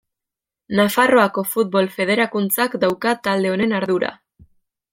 Nafarroako 0.77 1.43
Futbol 1.49 1.89
Federakuntzak 1.97 2.79
dauka 2.85 3.13
talde 3.29 3.53
honen 3.57 3.77
ardura. 3.83 4.11